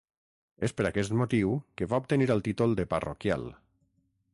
És 0.67 0.73
per 0.79 0.85
aquest 0.89 1.13
motiu 1.19 1.53
que 1.81 1.89
va 1.93 2.01
obtenir 2.05 2.31
el 2.37 2.45
títol 2.49 2.77
de 2.81 2.91
parroquial. 2.97 3.51